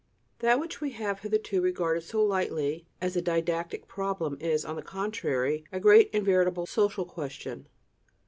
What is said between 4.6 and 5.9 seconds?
on the contrary, a